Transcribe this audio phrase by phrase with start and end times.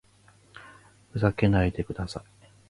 [1.13, 2.51] ふざけないでください